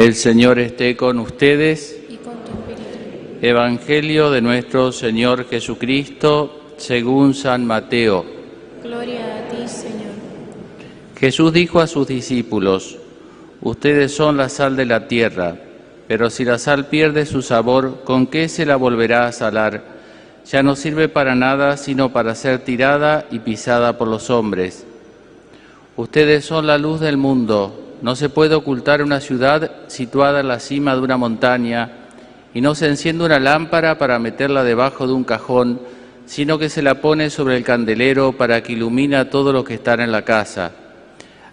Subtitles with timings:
[0.00, 2.00] El Señor esté con ustedes.
[2.08, 3.46] y con tu espíritu.
[3.46, 8.24] Evangelio de nuestro Señor Jesucristo según San Mateo.
[8.82, 10.14] Gloria a ti, Señor.
[11.18, 12.96] Jesús dijo a sus discípulos,
[13.60, 15.56] Ustedes son la sal de la tierra,
[16.08, 19.84] pero si la sal pierde su sabor, ¿con qué se la volverá a salar?
[20.50, 24.86] Ya no sirve para nada sino para ser tirada y pisada por los hombres.
[25.98, 27.89] Ustedes son la luz del mundo.
[28.02, 31.90] No se puede ocultar una ciudad situada en la cima de una montaña
[32.54, 35.80] y no se enciende una lámpara para meterla debajo de un cajón,
[36.26, 39.74] sino que se la pone sobre el candelero para que ilumine a todo lo que
[39.74, 40.72] están en la casa.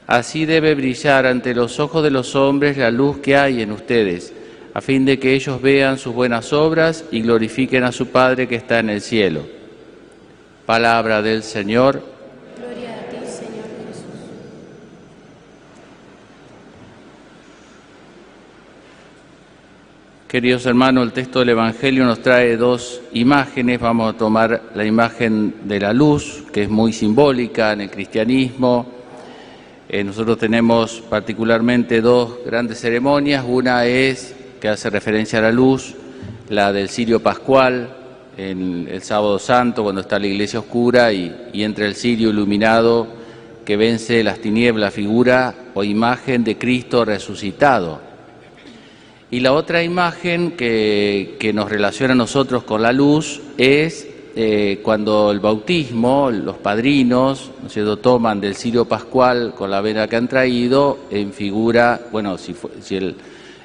[0.07, 4.33] Así debe brillar ante los ojos de los hombres la luz que hay en ustedes,
[4.73, 8.55] a fin de que ellos vean sus buenas obras y glorifiquen a su Padre que
[8.55, 9.41] está en el cielo.
[10.65, 12.01] Palabra del Señor.
[12.57, 14.11] Gloria a ti, Señor Jesús.
[20.27, 23.79] Queridos hermanos, el texto del Evangelio nos trae dos imágenes.
[23.79, 28.85] Vamos a tomar la imagen de la luz, que es muy simbólica en el cristianismo.
[29.87, 33.45] Eh, nosotros tenemos particularmente dos grandes ceremonias.
[33.47, 35.95] Una es, que hace referencia a la luz,
[36.49, 37.95] la del cirio pascual,
[38.35, 43.07] en el sábado santo, cuando está la iglesia oscura y, y entra el cirio iluminado
[43.63, 48.06] que vence las tinieblas, figura o imagen de Cristo resucitado.
[49.29, 55.31] Y la otra imagen que, nos relaciona a nosotros con la luz es eh, cuando
[55.31, 60.29] el bautismo, los padrinos, ¿no es toman del cirio pascual con la vena que han
[60.29, 63.15] traído en figura, bueno, si, si el,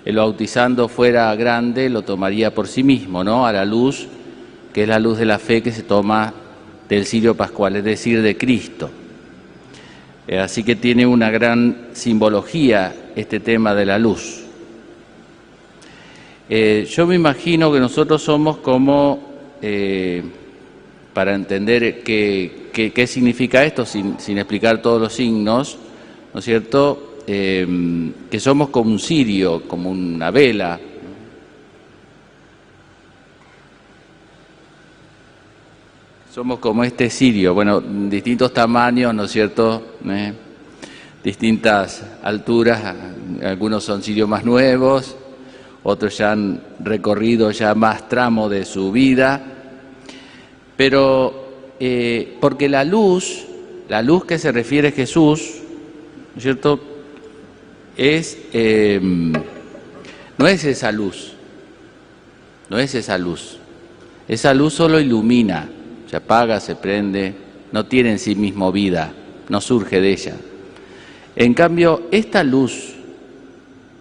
[0.04, 4.08] el bautizando fuera grande, lo tomaría por sí mismo, ¿no?, a la luz,
[4.72, 6.32] que es la luz de la fe que se toma
[6.88, 8.90] del cirio pascual, es decir, de Cristo.
[10.26, 14.41] Eh, así que tiene una gran simbología este tema de la luz.
[16.54, 19.18] Eh, yo me imagino que nosotros somos como,
[19.62, 20.22] eh,
[21.14, 25.78] para entender qué, qué- significa esto, sin, explicar todos los signos,
[26.34, 27.14] ¿no es cierto?
[27.26, 27.66] Eh,
[28.30, 30.78] que somos como un cirio, como una vela.
[36.34, 39.96] Somos como este cirio, bueno, distintos tamaños, ¿no es cierto?
[40.06, 40.34] Eh,
[41.24, 42.94] distintas alturas,
[43.42, 45.16] algunos son cirios más nuevos,
[45.84, 49.40] otros ya han recorrido ya más tramo de su vida,
[50.76, 53.44] pero eh, porque la luz,
[53.88, 55.58] la luz que se refiere Jesús,
[56.32, 56.80] ¿no es cierto?
[57.96, 59.00] Es, eh,
[60.38, 61.32] no es esa luz,
[62.70, 63.58] no es esa luz,
[64.28, 65.68] esa luz solo ilumina,
[66.08, 67.34] se apaga, se prende,
[67.72, 69.12] no tiene en sí mismo vida,
[69.48, 70.36] no surge de ella.
[71.34, 72.94] En cambio, esta luz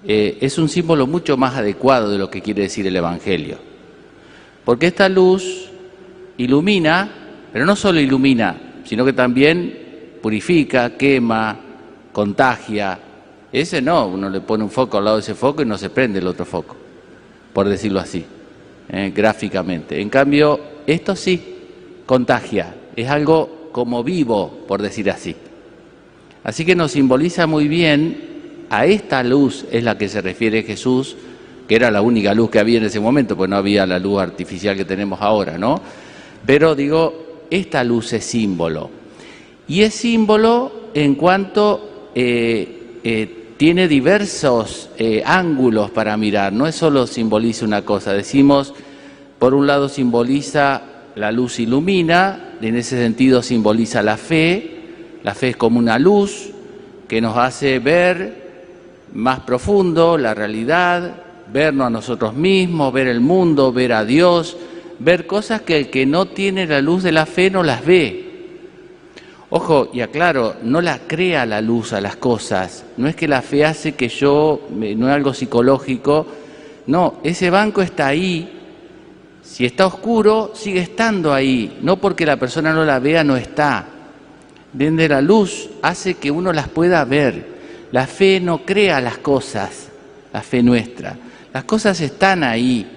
[0.04, 3.58] eh, es un símbolo mucho más adecuado de lo que quiere decir el Evangelio.
[4.66, 5.70] Porque esta luz
[6.38, 7.10] ilumina,
[7.52, 11.58] pero no solo ilumina, sino que también purifica, quema,
[12.12, 13.00] contagia.
[13.52, 15.90] Ese no, uno le pone un foco al lado de ese foco y no se
[15.90, 16.76] prende el otro foco,
[17.54, 18.26] por decirlo así,
[18.90, 20.02] eh, gráficamente.
[20.02, 21.58] En cambio, esto sí
[22.06, 25.36] contagia, es algo como vivo, por decir así.
[26.44, 28.31] Así que nos simboliza muy bien
[28.72, 31.18] a esta luz es la que se refiere Jesús,
[31.68, 34.22] que era la única luz que había en ese momento, pues no había la luz
[34.22, 35.82] artificial que tenemos ahora, ¿no?
[36.46, 38.90] Pero digo, esta luz es símbolo.
[39.68, 46.76] Y es símbolo en cuanto eh, eh, tiene diversos eh, ángulos para mirar, no es
[46.76, 48.74] solo simboliza una cosa, decimos,
[49.38, 50.82] por un lado simboliza
[51.16, 54.78] la luz ilumina, en ese sentido simboliza la fe,
[55.24, 56.52] la fe es como una luz
[57.10, 58.41] que nos hace ver
[59.14, 61.16] más profundo la realidad,
[61.52, 64.58] vernos a nosotros mismos, ver el mundo, ver a Dios,
[65.00, 68.28] ver cosas que el que no tiene la luz de la fe no las ve.
[69.50, 73.42] Ojo, y aclaro, no la crea la luz a las cosas, no es que la
[73.42, 76.26] fe hace que yo, no es algo psicológico,
[76.88, 78.50] no, ese banco está ahí,
[79.44, 83.86] si está oscuro, sigue estando ahí, no porque la persona no la vea, no está.
[84.72, 87.51] Desde la luz hace que uno las pueda ver.
[87.92, 89.90] La fe no crea las cosas,
[90.32, 91.18] la fe nuestra.
[91.54, 92.88] Las cosas están ahí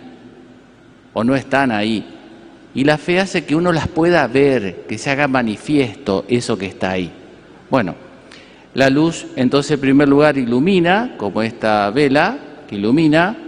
[1.12, 2.04] o no están ahí.
[2.74, 6.66] Y la fe hace que uno las pueda ver, que se haga manifiesto eso que
[6.66, 7.10] está ahí.
[7.70, 7.94] Bueno,
[8.74, 12.38] la luz entonces en primer lugar ilumina, como esta vela
[12.68, 13.38] que ilumina.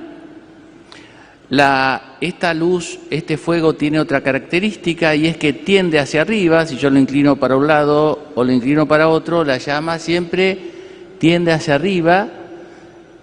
[1.49, 6.77] La, esta luz, este fuego tiene otra característica y es que tiende hacia arriba, si
[6.77, 10.76] yo lo inclino para un lado o lo inclino para otro, la llama siempre
[11.19, 12.29] tiende hacia arriba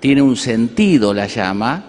[0.03, 1.81] tiene un sentido la llama,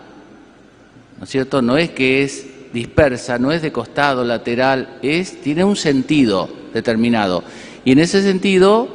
[1.19, 1.61] ¿no es cierto?
[1.61, 7.43] No es que es dispersa, no es de costado, lateral, es, tiene un sentido determinado.
[7.85, 8.89] Y en ese sentido,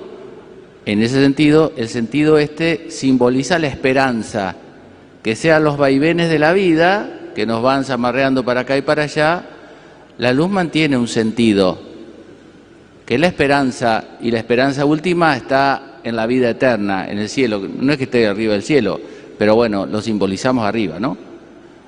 [0.85, 4.55] en ese sentido, el sentido este simboliza la esperanza,
[5.21, 9.03] que sean los vaivenes de la vida, que nos van zamarreando para acá y para
[9.03, 9.43] allá,
[10.17, 11.77] la luz mantiene un sentido,
[13.05, 17.29] que es la esperanza, y la esperanza última está en la vida eterna, en el
[17.29, 17.61] cielo.
[17.79, 18.99] No es que esté arriba del cielo,
[19.37, 21.17] pero bueno, lo simbolizamos arriba, ¿no?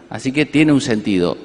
[0.09, 1.37] Así que tiene un sentido.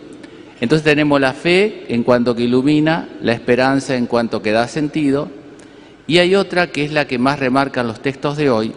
[0.60, 5.28] Entonces tenemos la fe en cuanto que ilumina, la esperanza en cuanto que da sentido,
[6.06, 8.72] y hay otra que es la que más remarcan los textos de hoy,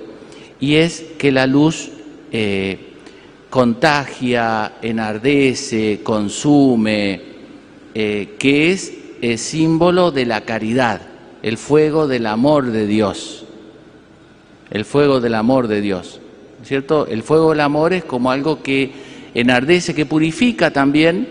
[0.59, 1.89] y es que la luz
[2.31, 2.89] eh,
[3.49, 7.21] contagia, enardece, consume,
[7.93, 11.01] eh, que es el símbolo de la caridad,
[11.41, 13.45] el fuego del amor de Dios,
[14.71, 16.19] el fuego del amor de Dios,
[16.63, 17.07] ¿cierto?
[17.07, 18.91] El fuego del amor es como algo que
[19.33, 21.27] enardece, que purifica también,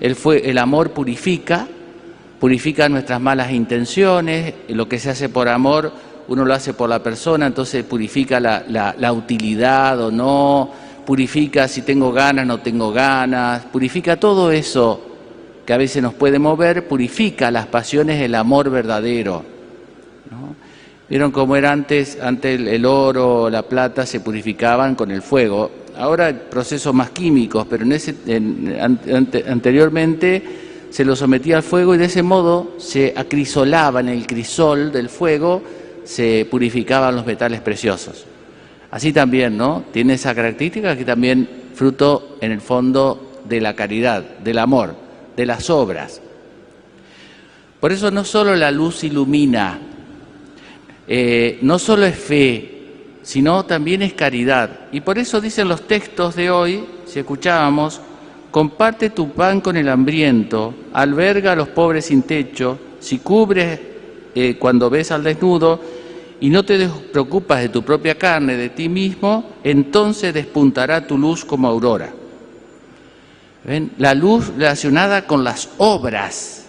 [0.00, 1.66] el, el amor purifica,
[2.40, 5.92] purifica nuestras malas intenciones, lo que se hace por amor,
[6.28, 8.64] uno lo hace por la persona, entonces purifica la,
[8.98, 10.70] la utilidad o no,
[11.04, 15.00] purifica si tengo ganas, no tengo ganas, purifica todo eso
[15.66, 19.51] que a veces nos puede mover, purifica las pasiones el amor verdadero.
[21.12, 22.16] ¿Vieron cómo era antes?
[22.22, 25.70] Antes el oro, la plata se purificaban con el fuego.
[25.98, 28.14] Ahora procesos más químicos, pero en ese,
[29.46, 30.42] anteriormente
[30.88, 35.10] se lo sometía al fuego y de ese modo se acrisolaba en el crisol del
[35.10, 35.62] fuego,
[36.02, 38.24] se purificaban los metales preciosos.
[38.90, 39.84] Así también, ¿no?
[39.92, 44.94] Tiene esa característica que también fruto en el fondo de la caridad, del amor
[45.36, 46.22] de las obras.
[47.80, 49.91] Por eso no solo la luz ilumina,
[51.06, 52.72] eh, no solo es fe,
[53.22, 54.88] sino también es caridad.
[54.92, 58.00] Y por eso dicen los textos de hoy, si escuchábamos,
[58.50, 63.80] comparte tu pan con el hambriento, alberga a los pobres sin techo, si cubres
[64.34, 65.80] eh, cuando ves al desnudo
[66.40, 71.44] y no te preocupas de tu propia carne, de ti mismo, entonces despuntará tu luz
[71.44, 72.12] como aurora.
[73.98, 76.61] La luz relacionada con las obras.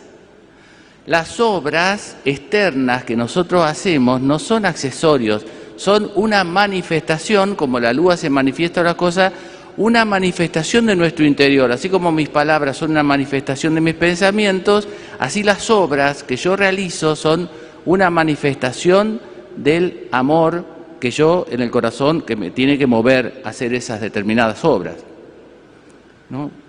[1.05, 5.45] Las obras externas que nosotros hacemos no son accesorios,
[5.75, 9.33] son una manifestación, como la luz se manifiesta las cosas,
[9.75, 11.71] una manifestación de nuestro interior.
[11.73, 14.87] Así como mis palabras son una manifestación de mis pensamientos,
[15.19, 17.49] así las obras que yo realizo son
[17.85, 19.19] una manifestación
[19.57, 20.65] del amor
[21.01, 24.95] que yo en el corazón que me tiene que mover a hacer esas determinadas obras.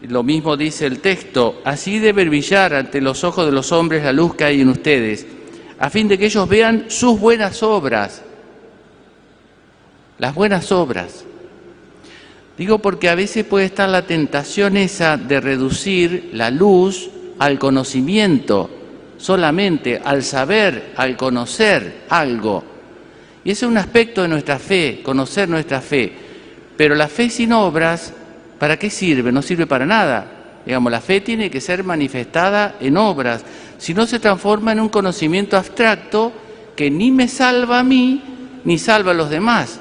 [0.03, 4.13] Lo mismo dice el texto, así debe brillar ante los ojos de los hombres la
[4.13, 5.27] luz que hay en ustedes,
[5.79, 8.23] a fin de que ellos vean sus buenas obras,
[10.19, 11.25] las buenas obras.
[12.59, 18.69] Digo porque a veces puede estar la tentación esa de reducir la luz al conocimiento,
[19.17, 22.63] solamente al saber, al conocer algo.
[23.45, 26.13] Y ese es un aspecto de nuestra fe, conocer nuestra fe.
[26.77, 28.13] Pero la fe sin obras
[28.65, 29.31] ¿Para qué sirve?
[29.31, 30.25] No sirve para nada.
[30.65, 33.45] Digamos, la fe tiene que ser manifestada en obras,
[33.77, 36.33] si no se transforma en un conocimiento abstracto
[36.75, 38.23] que ni me salva a mí
[38.65, 39.79] ni salva a los demás.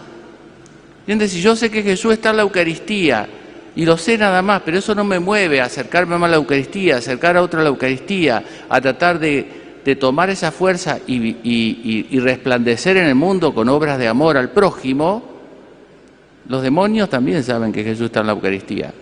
[0.99, 1.31] ¿Entiendes?
[1.31, 3.25] Si yo sé que Jesús está en la Eucaristía
[3.73, 6.35] y lo sé nada más, pero eso no me mueve a acercarme más a la
[6.35, 11.37] Eucaristía, a acercar a otro a la Eucaristía, a tratar de, tomar esa fuerza y,
[11.41, 15.32] y resplandecer en el mundo con obras de amor al prójimo,
[16.47, 18.93] los demonios también saben que Jesús está en la Eucaristía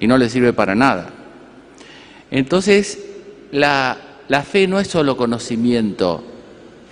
[0.00, 1.10] y no les sirve para nada.
[2.30, 2.98] Entonces,
[3.52, 3.98] la,
[4.44, 6.24] fe no es solo conocimiento,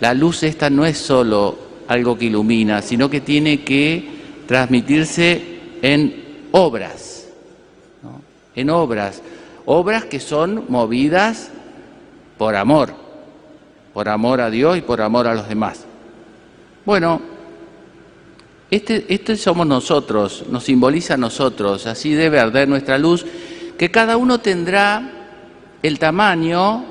[0.01, 1.59] la luz esta no es solo
[1.89, 4.07] algo que ilumina, sino que tiene que
[4.47, 5.43] transmitirse
[5.83, 7.27] en obras,
[8.55, 9.23] en obras,
[9.65, 11.51] obras que son movidas
[12.37, 12.95] por amor,
[13.95, 15.85] por amor a Dios y por amor a los demás.
[16.85, 17.21] Bueno,
[18.71, 23.27] este, este, somos nosotros, nos simboliza a nosotros, así debe arder nuestra luz,
[23.77, 25.29] que cada uno tendrá
[25.83, 26.85] el tamaño,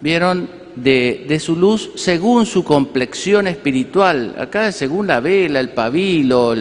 [0.00, 4.34] vieron, de, de su luz según su complexión espiritual.
[4.38, 6.54] Acá según la vela, el pabilo,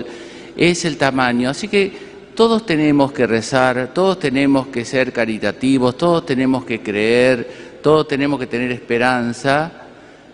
[0.58, 1.50] es el tamaño.
[1.50, 1.92] Así que
[2.36, 8.40] todos tenemos que rezar, todos tenemos que ser caritativos, todos tenemos que creer, todos tenemos
[8.40, 9.72] que tener esperanza,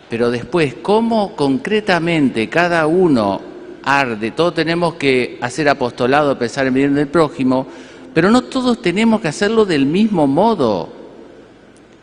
[0.09, 3.56] pero después, ¿cómo concretamente cada uno
[3.87, 7.65] arde, todos tenemos que hacer apostolado, pensar en bien del prójimo,
[8.13, 10.89] pero no todos tenemos que hacerlo del mismo modo,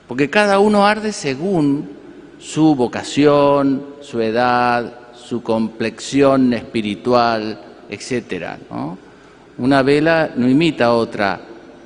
[0.08, 1.90] porque cada uno arde según
[2.38, 7.60] su vocación, su edad, su complexión espiritual.
[8.70, 8.98] ¿no?
[9.58, 11.36] Una vela no imita a otra,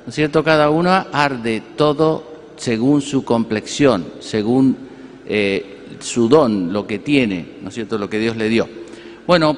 [0.05, 0.43] ¿no es cierto?
[0.43, 2.23] Cada una arde todo
[2.55, 4.77] según su complexión, según
[5.25, 7.97] eh, su don, lo que tiene, ¿no es cierto?
[7.97, 8.67] Lo que Dios le dio.
[9.27, 9.55] Bueno,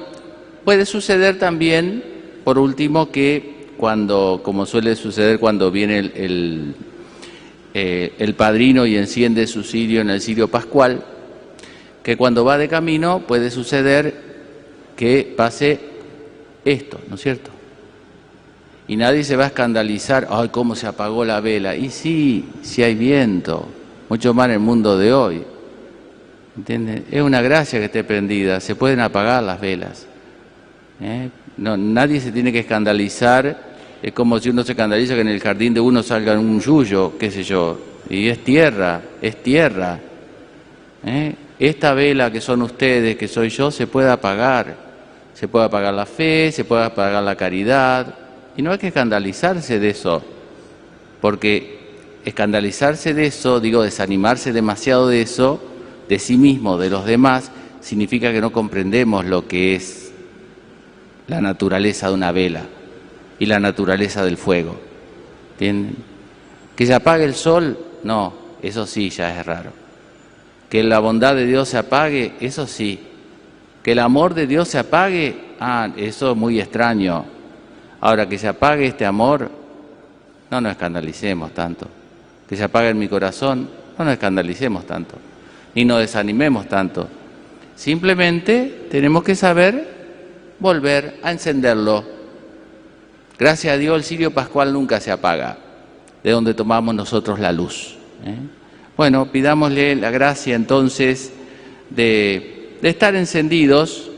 [0.64, 2.02] puede suceder también,
[2.44, 6.74] por último, que cuando, como suele suceder cuando viene el, el,
[7.74, 11.04] eh, padrino y enciende su cirio en el cirio pascual,
[12.02, 14.14] que cuando va de camino puede suceder
[14.96, 15.80] que pase
[16.64, 17.50] esto, ¿no es cierto?
[18.88, 21.76] Y nadie se va a escandalizar, ay, cómo se apagó la vela.
[21.76, 23.68] Y sí, sí hay viento,
[24.08, 25.42] mucho más en el mundo de hoy.
[26.56, 27.06] ¿Entienden?
[27.10, 30.06] Es una gracia que esté prendida, se pueden apagar las velas.
[31.02, 31.28] ¿Eh?
[31.58, 35.40] No, nadie se tiene que escandalizar, es como si uno se escandaliza que en el
[35.40, 37.78] jardín de uno salga un yuyo, qué sé yo,
[38.08, 39.98] y es tierra, es tierra.
[41.04, 41.34] ¿eh?
[41.58, 44.92] Esta vela que son ustedes, que soy yo, se puede apagar.
[45.34, 48.14] Se puede apagar la fe, se puede apagar la caridad,
[48.56, 50.22] y no hay que escandalizarse de eso,
[51.20, 51.80] porque
[52.24, 55.60] escandalizarse de eso, digo, desanimarse demasiado de eso,
[56.08, 60.11] de sí mismo, de los demás, significa que no comprendemos lo que es
[61.28, 62.62] la naturaleza de una vela
[63.38, 64.78] y la naturaleza del fuego.
[65.58, 69.70] Que se apague el sol, no, eso sí ya es raro.
[70.68, 72.98] Que la bondad de Dios se apague, eso sí.
[73.82, 77.24] Que el amor de Dios se apague, ah, eso es muy extraño.
[78.00, 79.50] Ahora, que se apague este amor,
[80.50, 81.86] no nos escandalicemos tanto.
[82.48, 85.14] Que se apague en mi corazón, no nos escandalicemos tanto.
[85.74, 87.08] Ni nos desanimemos tanto.
[87.76, 89.91] Simplemente tenemos que saber
[90.62, 92.04] volver a encenderlo.
[93.38, 95.58] Gracias a Dios el cirio pascual nunca se apaga,
[96.22, 97.96] de donde tomamos nosotros la luz.
[98.24, 98.36] ¿eh?
[98.96, 101.32] Bueno, pidámosle la gracia entonces
[101.90, 104.10] de, estar encendidos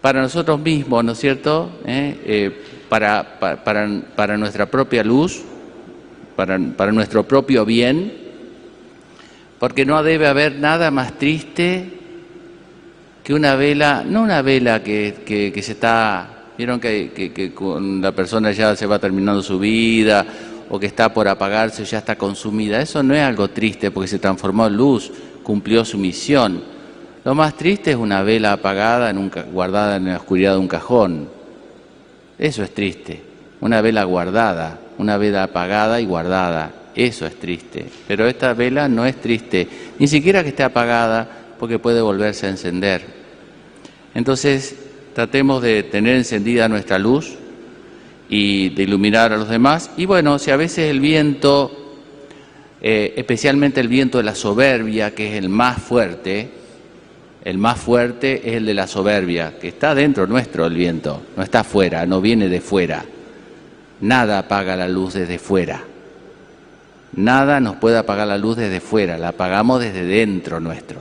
[0.00, 1.70] para nosotros mismos, ¿no es cierto?
[1.86, 2.20] ¿Eh?
[2.24, 5.42] Eh, para, nuestra propia luz,
[6.36, 6.58] para,
[6.92, 8.12] nuestro propio bien,
[9.58, 11.99] porque no debe haber nada más triste
[13.30, 18.10] que una vela, no una vela que, que, se está, vieron que, que, con la
[18.10, 20.26] persona ya se va terminando su vida
[20.68, 24.18] o que está por apagarse, ya está consumida, eso no es algo triste porque se
[24.18, 25.12] transformó en luz,
[25.44, 26.60] cumplió su misión.
[27.24, 30.66] Lo más triste es una vela apagada, en un, guardada en la oscuridad de un
[30.66, 31.28] cajón.
[32.36, 33.22] Eso es triste.
[33.60, 36.72] Una vela guardada, una vela apagada y guardada.
[36.96, 37.86] Eso es triste.
[38.08, 39.68] Pero esta vela no es triste,
[40.00, 41.28] ni siquiera que esté apagada,
[41.60, 43.19] porque puede volverse a encender.
[44.14, 44.76] Entonces,
[45.14, 47.36] tratemos de tener encendida nuestra luz
[48.28, 49.90] y de iluminar a los demás.
[49.96, 51.98] Y bueno, si a veces el viento,
[52.80, 56.50] eh, especialmente el viento de la soberbia, que es el más fuerte,
[57.44, 61.42] el más fuerte es el de la soberbia, que está dentro nuestro el viento, no
[61.42, 63.04] está afuera, no viene de fuera.
[64.00, 65.84] Nada apaga la luz desde fuera.
[67.12, 71.00] Nada nos puede apagar la luz desde fuera, la apagamos desde dentro nuestro.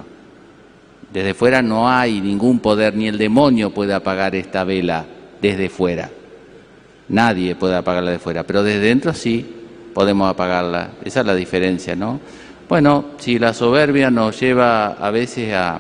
[1.14, 5.06] Desde fuera no hay ningún poder, ni el demonio puede apagar esta vela
[5.42, 6.10] desde fuera.
[7.10, 9.46] Nadie puede apagarla de fuera, pero desde dentro sí
[9.94, 10.92] podemos apagarla.
[11.04, 12.20] Esa es la diferencia, ¿no?
[12.68, 15.80] Bueno, si la soberbia nos lleva a veces a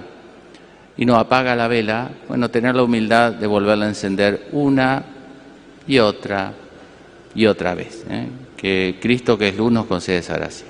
[0.98, 5.03] y no apaga la vela, bueno, tener la humildad de volverla a encender una
[5.88, 6.51] y otra
[7.33, 8.03] y otra vez.
[8.09, 8.27] ¿eh?
[8.57, 10.67] Que Cristo, que es luz, nos concede esa gracia.